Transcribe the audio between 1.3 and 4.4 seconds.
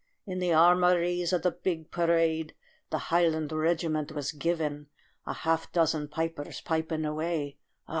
at the big parade The highland regiment was